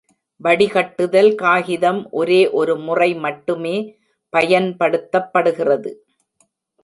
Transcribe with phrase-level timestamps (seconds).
[0.41, 3.75] வடிகட்டுதல் காகிதம் ஒரே ஒரு முறை மட்டுமே
[4.33, 5.91] பயன்படுத்தப்படுகிறது.